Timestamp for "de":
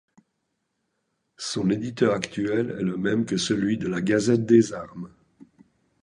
3.77-3.87